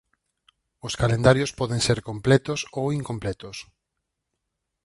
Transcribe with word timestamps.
Os 0.87 0.93
calendarios 1.01 1.51
poden 1.59 1.79
ser 1.87 1.99
completos 2.09 2.59
ou 2.79 2.85
incompletos. 2.99 3.57